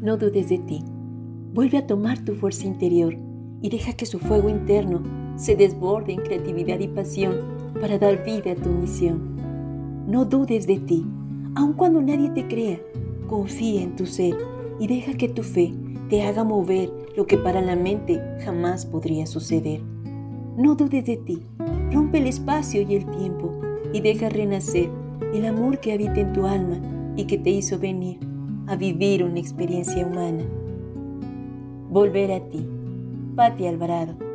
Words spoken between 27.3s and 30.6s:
te hizo venir a vivir una experiencia humana.